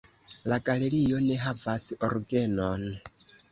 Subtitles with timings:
[0.51, 2.91] La galerio ne havas orgenon.